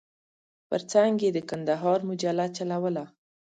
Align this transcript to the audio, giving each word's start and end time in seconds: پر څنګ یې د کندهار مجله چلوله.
پر 0.67 0.81
څنګ 0.91 1.15
یې 1.25 1.29
د 1.33 1.37
کندهار 1.49 1.99
مجله 2.09 2.45
چلوله. 2.57 3.05